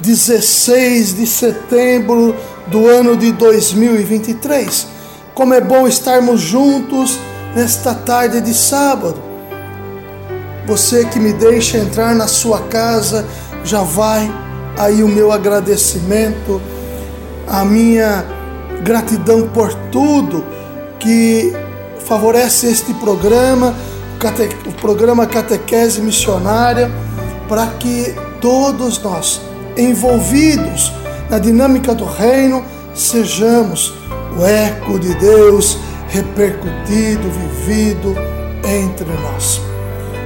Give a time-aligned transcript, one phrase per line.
[0.00, 2.34] 16 de setembro
[2.66, 4.86] do ano de 2023.
[5.34, 7.18] Como é bom estarmos juntos
[7.54, 9.20] nesta tarde de sábado.
[10.66, 13.26] Você que me deixa entrar na sua casa,
[13.64, 14.30] já vai
[14.78, 16.60] aí o meu agradecimento,
[17.46, 18.24] a minha
[18.82, 20.44] gratidão por tudo
[20.98, 21.52] que
[22.00, 23.74] favorece este programa,
[24.66, 26.90] o programa Catequese Missionária,
[27.48, 29.40] para que todos nós
[29.76, 30.92] envolvidos
[31.28, 32.64] na dinâmica do reino,
[32.94, 33.92] sejamos
[34.38, 35.78] o eco de Deus
[36.08, 38.14] repercutido, vivido
[38.64, 39.60] entre nós.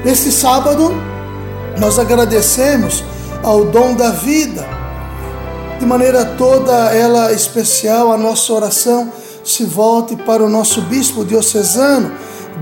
[0.04, 0.92] Neste sábado,
[1.78, 3.04] nós agradecemos
[3.42, 4.66] ao dom da vida.
[5.78, 9.10] De maneira toda ela especial, a nossa oração
[9.42, 12.12] se volte para o nosso bispo diocesano,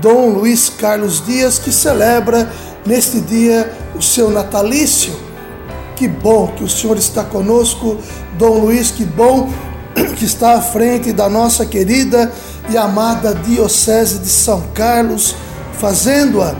[0.01, 2.49] Dom Luiz Carlos Dias, que celebra
[2.85, 5.28] neste dia o seu natalício
[5.99, 7.97] que bom que o Senhor está conosco,
[8.37, 9.49] Dom Luiz, que bom
[10.15, 12.31] que está à frente da nossa querida
[12.69, 15.35] e amada Diocese de São Carlos,
[15.73, 16.55] fazendo-a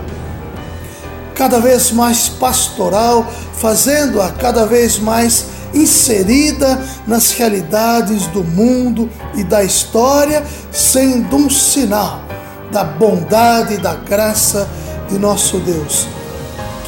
[1.34, 9.64] cada vez mais pastoral, fazendo-a cada vez mais inserida nas realidades do mundo e da
[9.64, 12.24] história, sendo um sinal
[12.70, 14.68] da bondade e da graça
[15.08, 16.19] de nosso Deus.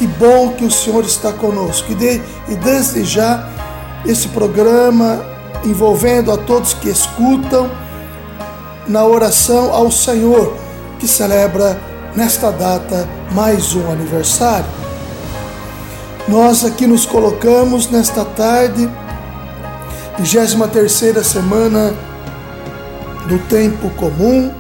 [0.03, 1.93] Que bom que o Senhor está conosco.
[1.93, 3.49] E, de, e desde já,
[4.05, 5.25] esse programa
[5.65, 7.71] envolvendo a todos que escutam
[8.89, 10.57] na oração ao Senhor,
[10.99, 11.81] que celebra
[12.17, 14.67] nesta data mais um aniversário.
[16.27, 18.91] Nós aqui nos colocamos nesta tarde,
[20.19, 21.95] 23 semana
[23.29, 24.53] do tempo comum,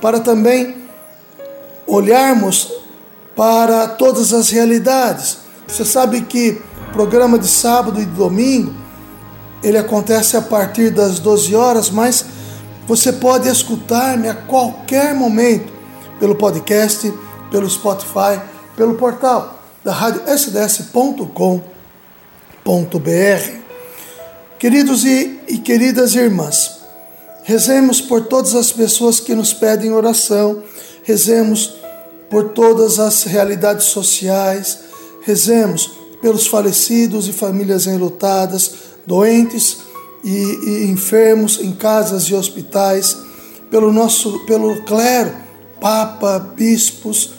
[0.00, 0.76] para também
[1.86, 2.78] olharmos
[3.38, 5.38] para todas as realidades.
[5.68, 8.74] Você sabe que o programa de sábado e domingo
[9.62, 12.24] ele acontece a partir das 12 horas, mas
[12.84, 15.72] você pode escutar-me a qualquer momento
[16.18, 17.14] pelo podcast,
[17.48, 18.40] pelo Spotify,
[18.76, 21.62] pelo portal da rádio sds.com.br.
[24.58, 26.80] Queridos e, e queridas irmãs,
[27.44, 30.60] rezemos por todas as pessoas que nos pedem oração,
[31.04, 31.78] rezemos
[32.30, 34.78] por todas as realidades sociais,
[35.22, 35.90] rezemos
[36.20, 38.72] pelos falecidos e famílias enlutadas,
[39.06, 39.78] doentes
[40.22, 43.16] e, e enfermos em casas e hospitais,
[43.70, 45.34] pelo nosso pelo clero,
[45.80, 47.30] papa, bispos,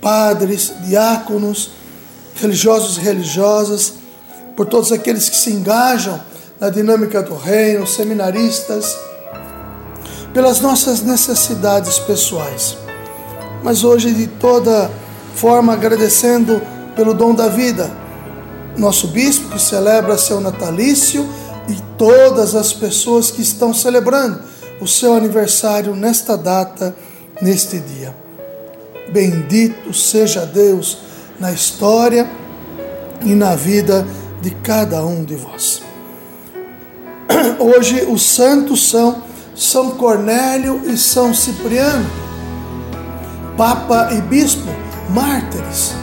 [0.00, 1.70] padres, diáconos,
[2.36, 3.94] religiosos e religiosas,
[4.56, 6.20] por todos aqueles que se engajam
[6.60, 8.96] na dinâmica do reino, seminaristas,
[10.32, 12.83] pelas nossas necessidades pessoais
[13.64, 14.90] mas hoje de toda
[15.34, 16.60] forma agradecendo
[16.94, 17.90] pelo dom da vida.
[18.76, 21.26] Nosso bispo que celebra seu natalício
[21.66, 24.42] e todas as pessoas que estão celebrando
[24.80, 26.94] o seu aniversário nesta data,
[27.40, 28.14] neste dia.
[29.10, 30.98] Bendito seja Deus
[31.40, 32.28] na história
[33.24, 34.06] e na vida
[34.42, 35.82] de cada um de vós.
[37.58, 39.22] Hoje os santos são
[39.56, 42.23] São Cornélio e São Cipriano
[43.56, 44.68] Papa e Bispo,
[45.10, 45.94] mártires.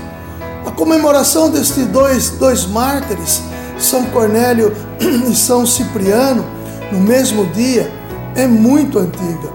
[0.65, 3.41] A comemoração destes dois, dois mártires,
[3.77, 4.73] São Cornélio
[5.29, 6.45] e São Cipriano,
[6.91, 7.91] no mesmo dia,
[8.35, 9.51] é muito antiga.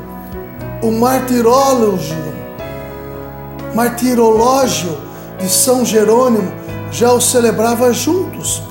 [0.83, 2.17] O martirológio,
[3.75, 4.99] martirológio
[5.39, 6.53] de São Jerônimo
[6.91, 8.63] já o celebrava juntos.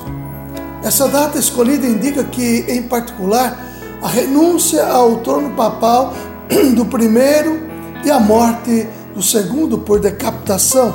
[0.84, 3.60] Essa data escolhida indica que, em particular,
[4.00, 6.14] a renúncia ao trono papal
[6.76, 7.66] do primeiro
[8.04, 10.94] e a morte do segundo por decapitação.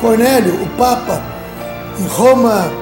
[0.00, 1.22] Cornélio, o Papa,
[1.98, 2.72] em Roma,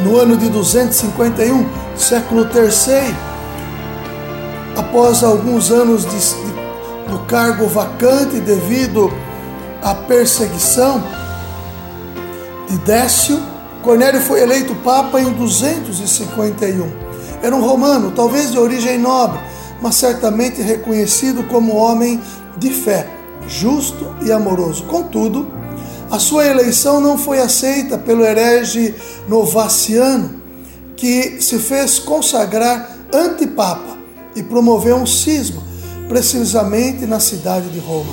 [0.00, 1.66] no ano de 251,
[1.96, 3.14] século III,
[4.76, 9.10] após alguns anos de, de, do cargo vacante devido
[9.82, 11.02] à perseguição
[12.68, 13.40] de Décio,
[13.82, 16.92] Cornélio foi eleito Papa em 251.
[17.42, 19.40] Era um romano, talvez de origem nobre,
[19.80, 22.20] mas certamente reconhecido como homem
[22.56, 23.08] de fé,
[23.48, 24.84] justo e amoroso.
[24.84, 25.50] Contudo,
[26.10, 28.94] a sua eleição não foi aceita pelo herege
[29.28, 30.40] Novaciano,
[30.96, 33.96] que se fez consagrar antipapa
[34.34, 35.62] e promoveu um cisma,
[36.08, 38.12] precisamente na cidade de Roma.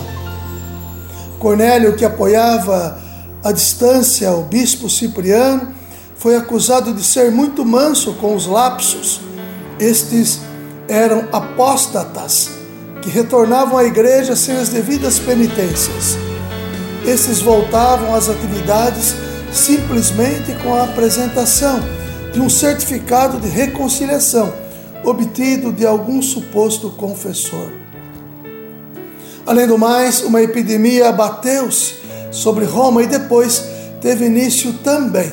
[1.39, 3.01] Cornélio, que apoiava
[3.43, 5.75] à distância o bispo Cipriano,
[6.15, 9.21] foi acusado de ser muito manso com os lapsos.
[9.79, 10.39] Estes
[10.87, 12.51] eram apóstatas
[13.01, 16.17] que retornavam à igreja sem as devidas penitências.
[17.05, 19.15] Esses voltavam às atividades
[19.51, 21.79] simplesmente com a apresentação
[22.33, 24.53] de um certificado de reconciliação
[25.03, 27.71] obtido de algum suposto confessor.
[29.45, 31.95] Além do mais, uma epidemia abateu-se
[32.31, 33.63] sobre Roma e depois
[34.01, 35.31] teve início também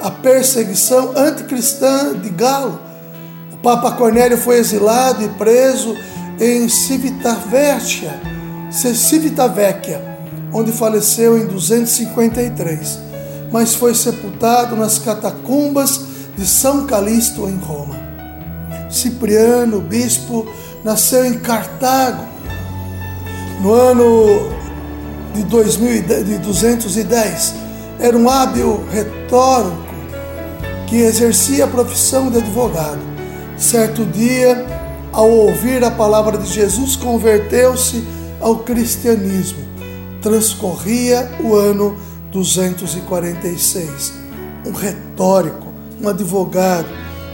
[0.00, 2.80] a perseguição anticristã de Galo.
[3.66, 5.96] Papa Cornélio foi exilado e preso
[6.38, 8.14] em Civitavecchia,
[8.70, 10.00] Civitavecchia,
[10.52, 13.00] onde faleceu em 253,
[13.50, 16.00] mas foi sepultado nas catacumbas
[16.36, 17.96] de São Calixto em Roma.
[18.88, 20.46] Cipriano, bispo,
[20.84, 22.24] nasceu em Cartago
[23.60, 24.48] no ano
[25.34, 27.54] de, 2000, de 210.
[27.98, 29.76] Era um hábil retórico
[30.86, 33.15] que exercia a profissão de advogado.
[33.56, 34.66] Certo dia,
[35.12, 38.04] ao ouvir a palavra de Jesus, converteu-se
[38.38, 39.64] ao cristianismo.
[40.20, 41.96] Transcorria o ano
[42.30, 44.12] 246.
[44.66, 45.72] Um retórico,
[46.02, 46.88] um advogado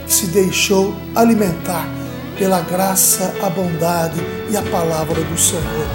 [0.07, 1.89] que se deixou alimentar
[2.39, 5.87] pela graça, a bondade e a palavra do Senhor.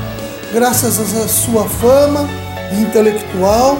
[0.53, 2.27] Graças à sua fama
[2.77, 3.77] intelectual,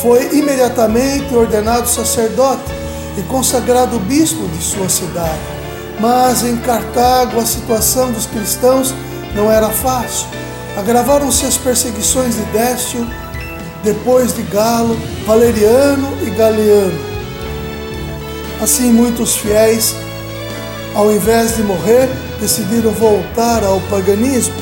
[0.00, 2.81] foi imediatamente ordenado sacerdote
[3.16, 5.62] e consagrado bispo de sua cidade
[6.02, 8.92] mas em Cartago a situação dos cristãos
[9.36, 10.26] não era fácil.
[10.76, 13.06] Agravaram-se as perseguições de Décio,
[13.84, 17.12] depois de Galo, Valeriano e Galeano.
[18.60, 19.94] Assim, muitos fiéis,
[20.94, 22.08] ao invés de morrer,
[22.40, 24.54] decidiram voltar ao paganismo.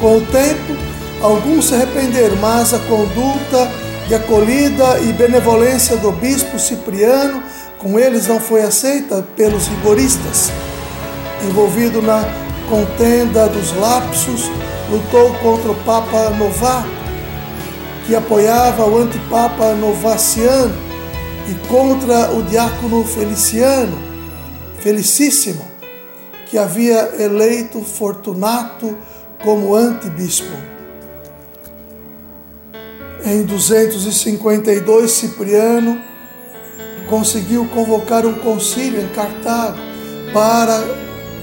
[0.00, 0.76] Com o tempo,
[1.20, 3.70] alguns se arrependeram, mas a conduta
[4.08, 7.42] de acolhida e benevolência do bispo Cipriano
[7.82, 10.50] com eles não foi aceita pelos rigoristas.
[11.44, 12.24] Envolvido na
[12.70, 14.48] contenda dos lapsos,
[14.88, 16.88] lutou contra o Papa Novato,
[18.06, 20.74] que apoiava o antipapa Novaciano,
[21.50, 23.98] e contra o diácono Feliciano,
[24.78, 25.64] Felicíssimo,
[26.46, 28.96] que havia eleito Fortunato
[29.42, 30.56] como antibispo.
[33.24, 36.11] Em 252, Cipriano
[37.12, 39.76] conseguiu convocar um concílio em Cartago
[40.32, 40.82] para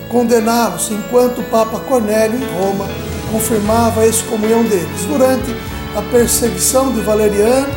[0.10, 2.88] condená-los, enquanto o Papa Cornélio, em Roma,
[3.32, 5.06] confirmava a excomunhão deles.
[5.08, 5.56] Durante
[5.96, 7.72] a perseguição de Valeriano,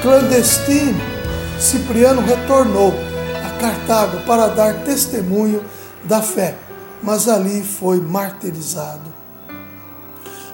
[0.00, 0.98] clandestino,
[1.60, 2.94] Cipriano retornou
[3.44, 5.62] a Cartago para dar testemunho
[6.04, 6.54] da fé,
[7.02, 9.12] mas ali foi martirizado.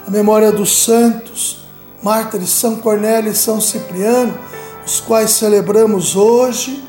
[0.05, 1.69] A memória dos santos,
[2.03, 4.37] mártires São Cornélio e São Cipriano,
[4.89, 6.83] os quais celebramos hoje,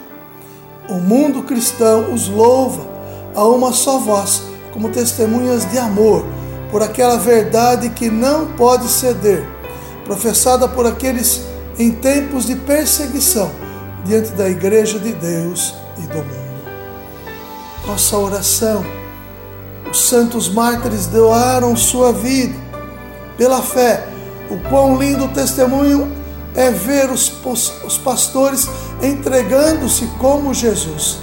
[0.88, 2.88] o mundo cristão os louva
[3.36, 4.42] a uma só voz,
[4.72, 6.26] como testemunhas de amor,
[6.72, 9.46] por aquela verdade que não pode ceder,
[10.06, 11.42] professada por aqueles
[11.78, 13.52] em tempos de perseguição
[14.06, 16.70] diante da Igreja de Deus e do mundo.
[17.86, 18.86] Nossa oração,
[19.92, 22.56] os santos mártires doaram sua vida
[23.38, 24.08] pela fé.
[24.50, 26.19] O quão lindo testemunho
[26.56, 27.32] é ver os,
[27.84, 28.68] os pastores
[29.02, 31.20] entregando-se como Jesus.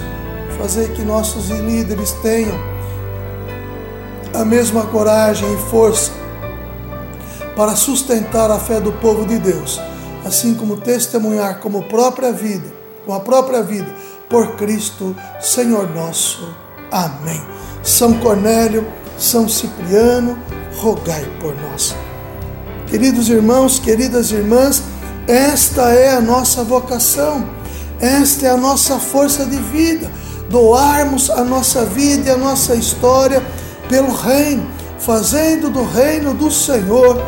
[0.57, 2.57] Fazer que nossos líderes tenham
[4.33, 6.11] a mesma coragem e força
[7.55, 9.79] para sustentar a fé do povo de Deus,
[10.25, 12.67] assim como testemunhar como própria vida,
[13.05, 13.87] com a própria vida,
[14.29, 16.53] por Cristo, Senhor nosso.
[16.91, 17.41] Amém.
[17.81, 18.85] São Cornélio,
[19.17, 20.37] São Cipriano,
[20.77, 21.95] rogai por nós.
[22.87, 24.83] Queridos irmãos, queridas irmãs,
[25.27, 27.45] esta é a nossa vocação,
[27.99, 30.09] esta é a nossa força de vida.
[30.49, 33.43] Doarmos a nossa vida e a nossa história
[33.89, 34.65] pelo Reino,
[34.97, 37.21] fazendo do Reino do Senhor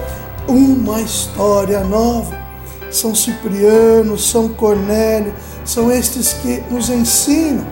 [0.47, 2.39] uma história nova.
[2.89, 5.33] São Cipriano, São Cornélio,
[5.65, 7.65] são estes que nos ensinam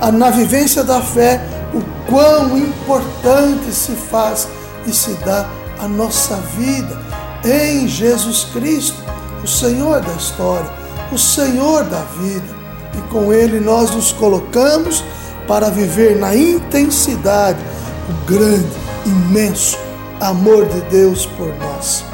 [0.00, 1.40] a, na vivência da fé
[1.74, 4.48] o quão importante se faz
[4.86, 7.00] e se dá a nossa vida
[7.44, 9.01] em Jesus Cristo
[9.42, 10.70] o Senhor da história,
[11.10, 12.62] o Senhor da vida.
[12.96, 15.04] E com Ele nós nos colocamos
[15.46, 17.58] para viver na intensidade
[18.08, 18.66] o grande,
[19.06, 19.78] imenso
[20.20, 22.04] amor de Deus por nós.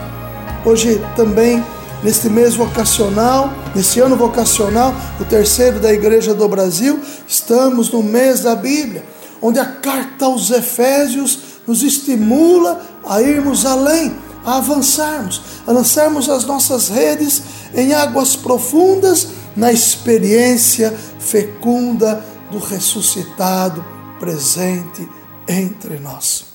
[0.65, 1.63] Hoje também
[2.03, 8.41] neste mês vocacional, nesse ano vocacional, o terceiro da Igreja do Brasil, estamos no mês
[8.41, 9.05] da Bíblia,
[9.43, 14.15] onde a carta aos Efésios nos estimula a irmos além,
[14.49, 17.43] a avançarmos, a lançarmos as nossas redes
[17.75, 23.85] em águas profundas na experiência fecunda do ressuscitado
[24.19, 25.07] presente
[25.47, 26.47] entre nós.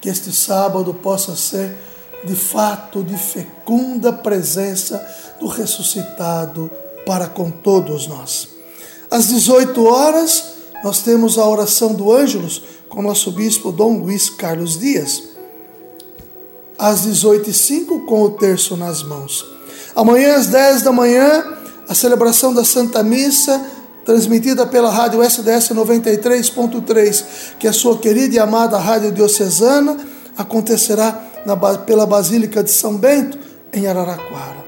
[0.00, 1.76] Que este sábado possa ser
[2.24, 5.04] de fato de fecunda presença
[5.40, 6.70] do ressuscitado
[7.04, 8.48] para com todos nós.
[9.10, 10.44] Às 18 horas,
[10.84, 15.27] nós temos a oração do Ângelos com nosso bispo Dom Luiz Carlos Dias.
[16.78, 19.44] Às 18h05, com o terço nas mãos.
[19.96, 21.44] Amanhã, às 10 da manhã,
[21.88, 23.60] a celebração da Santa Missa,
[24.04, 27.24] transmitida pela rádio SDS 93.3,
[27.58, 29.96] que é a sua querida e amada rádio diocesana,
[30.36, 33.38] acontecerá na, pela Basílica de São Bento,
[33.72, 34.64] em Araraquara.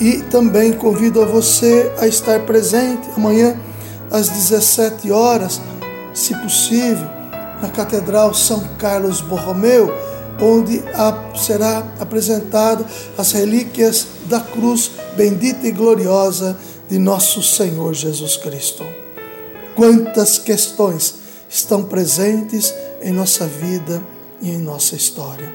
[0.00, 3.58] E também convido a você a estar presente amanhã
[4.10, 5.60] às 17 horas,
[6.12, 7.08] se possível,
[7.62, 9.90] na Catedral São Carlos Borromeu,
[10.40, 10.82] onde
[11.36, 12.84] será apresentado
[13.16, 16.56] as relíquias da cruz bendita e gloriosa
[16.88, 18.84] de nosso Senhor Jesus Cristo.
[19.74, 21.14] Quantas questões
[21.48, 24.02] estão presentes em nossa vida
[24.40, 25.52] e em nossa história.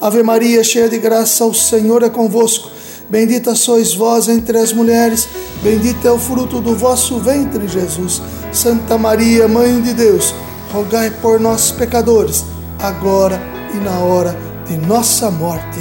[0.00, 2.70] Ave Maria, cheia de graça, o Senhor é convosco.
[3.08, 5.28] Bendita sois vós entre as mulheres,
[5.62, 8.20] bendito é o fruto do vosso ventre, Jesus.
[8.52, 10.34] Santa Maria, Mãe de Deus,
[10.72, 12.44] rogai por nós, pecadores,
[12.80, 15.80] agora e na hora de nossa morte.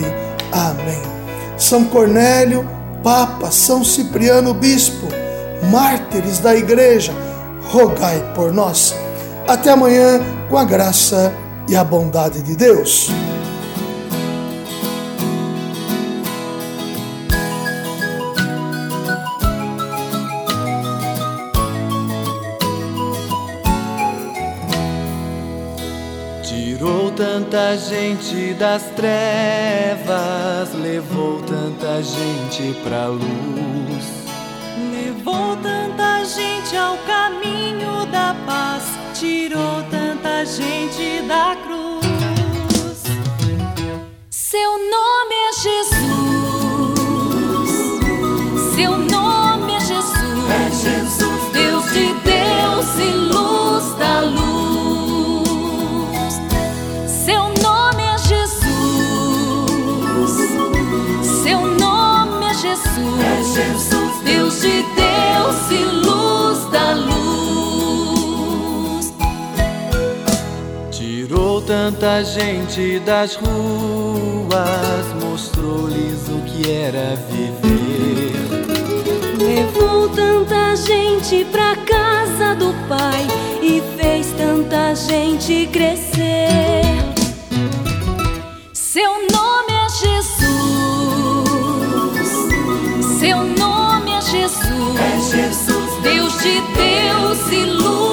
[0.51, 1.01] Amém.
[1.57, 2.67] São Cornélio,
[3.03, 5.07] Papa, São Cipriano, Bispo,
[5.71, 7.13] mártires da Igreja,
[7.69, 8.95] rogai por nós.
[9.47, 11.33] Até amanhã, com a graça
[11.67, 13.09] e a bondade de Deus.
[27.55, 34.25] Tanta gente das trevas, levou tanta gente pra luz.
[34.91, 38.83] Levou tanta gente ao caminho da paz,
[39.13, 41.74] tirou tanta gente da cruz.
[71.95, 78.33] Tanta gente das ruas, mostrou-lhes o que era viver.
[79.37, 83.25] Levou tanta gente pra casa do Pai
[83.61, 86.81] e fez tanta gente crescer.
[88.73, 90.39] Seu nome é Jesus.
[93.19, 94.99] Seu nome é Jesus.
[94.99, 96.01] É Jesus.
[96.03, 98.04] Deus de Deus e luz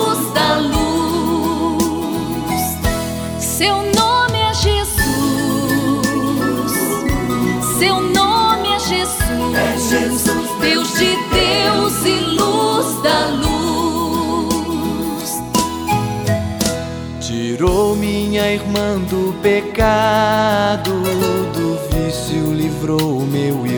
[3.63, 5.03] Seu nome é Jesus.
[7.79, 9.57] Seu nome é Jesus.
[9.57, 10.51] É Jesus.
[10.61, 14.63] Deus de Deus e luz da luz.
[17.21, 20.91] Tirou minha irmã do pecado,
[21.55, 23.72] do vício livrou meu irmão.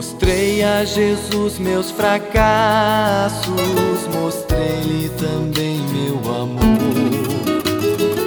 [0.00, 3.50] Mostrei a Jesus meus fracassos,
[4.14, 6.58] mostrei-lhe também meu amor.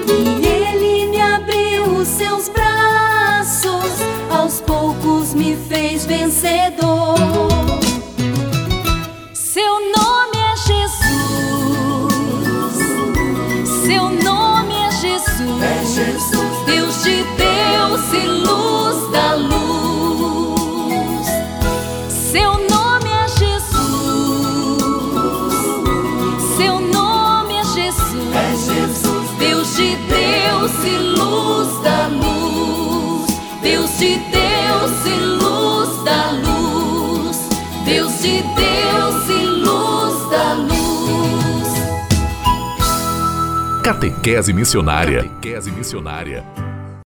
[0.08, 3.92] E ele me abriu os seus braços,
[4.30, 7.16] aos poucos me fez vencedor.
[9.34, 11.08] Seu nome é Jesus.
[13.84, 15.64] Seu nome é Jesus.
[15.64, 16.66] É Jesus.
[16.68, 18.43] Deus de Deus e
[38.56, 41.70] Deus deu-se luz da luz.
[43.84, 45.24] Catequese missionária.
[45.24, 46.44] Catequese missionária